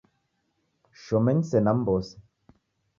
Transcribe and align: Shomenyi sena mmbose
Shomenyi 1.03 1.43
sena 1.49 1.71
mmbose 1.77 2.15